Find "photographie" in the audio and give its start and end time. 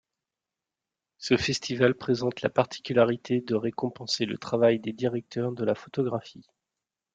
5.75-6.49